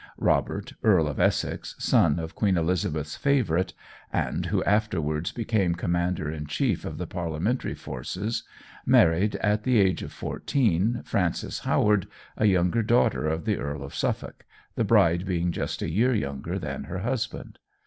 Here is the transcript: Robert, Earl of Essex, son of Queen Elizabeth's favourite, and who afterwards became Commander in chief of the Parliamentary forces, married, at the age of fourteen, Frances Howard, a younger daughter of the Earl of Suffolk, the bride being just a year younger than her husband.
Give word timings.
Robert, 0.17 0.73
Earl 0.81 1.07
of 1.07 1.19
Essex, 1.19 1.75
son 1.77 2.17
of 2.17 2.33
Queen 2.33 2.57
Elizabeth's 2.57 3.15
favourite, 3.15 3.73
and 4.11 4.47
who 4.47 4.63
afterwards 4.63 5.31
became 5.31 5.75
Commander 5.75 6.31
in 6.31 6.47
chief 6.47 6.85
of 6.85 6.97
the 6.97 7.05
Parliamentary 7.05 7.75
forces, 7.75 8.41
married, 8.83 9.35
at 9.41 9.61
the 9.61 9.79
age 9.79 10.01
of 10.01 10.11
fourteen, 10.11 11.03
Frances 11.05 11.59
Howard, 11.59 12.07
a 12.35 12.45
younger 12.47 12.81
daughter 12.81 13.27
of 13.27 13.45
the 13.45 13.57
Earl 13.59 13.83
of 13.83 13.93
Suffolk, 13.93 14.43
the 14.73 14.83
bride 14.83 15.23
being 15.27 15.51
just 15.51 15.83
a 15.83 15.91
year 15.91 16.15
younger 16.15 16.57
than 16.57 16.85
her 16.85 17.01
husband. 17.01 17.59